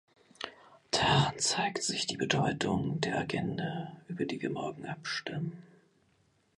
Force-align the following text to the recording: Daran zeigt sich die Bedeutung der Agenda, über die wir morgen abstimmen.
Daran 0.89 1.37
zeigt 1.37 1.83
sich 1.83 2.07
die 2.07 2.17
Bedeutung 2.17 2.99
der 3.01 3.19
Agenda, 3.19 4.01
über 4.07 4.25
die 4.25 4.41
wir 4.41 4.49
morgen 4.49 4.87
abstimmen. 4.87 5.61